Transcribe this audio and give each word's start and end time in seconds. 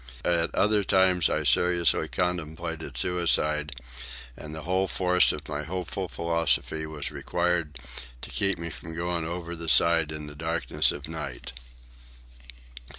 At 0.25 0.55
other 0.55 0.83
times 0.83 1.29
I 1.29 1.43
seriously 1.43 2.07
contemplated 2.07 2.97
suicide, 2.97 3.73
and 4.35 4.55
the 4.55 4.63
whole 4.63 4.87
force 4.87 5.31
of 5.31 5.47
my 5.47 5.61
hopeful 5.61 6.07
philosophy 6.07 6.87
was 6.87 7.11
required 7.11 7.77
to 8.23 8.31
keep 8.31 8.57
me 8.57 8.71
from 8.71 8.95
going 8.95 9.27
over 9.27 9.55
the 9.55 9.69
side 9.69 10.11
in 10.11 10.25
the 10.25 10.33
darkness 10.33 10.91
of 10.91 11.07
night. 11.07 11.53